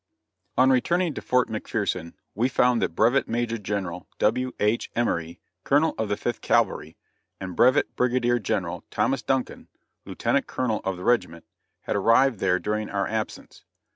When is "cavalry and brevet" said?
6.41-7.95